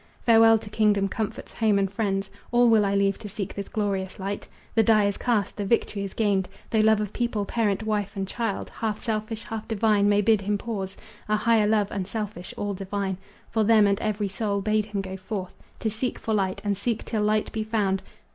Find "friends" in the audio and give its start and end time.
1.93-2.31